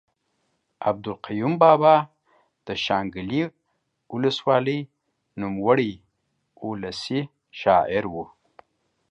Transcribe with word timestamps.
عبدالقیوم 0.89 1.53
بابا 1.63 1.95
د 2.67 2.67
شانګلې 2.83 3.41
اولس 4.11 4.37
والۍ 4.47 4.79
نوموړے 5.39 5.91
اولسي 6.63 7.21
شاعر 7.59 8.03
ؤ 8.21 8.23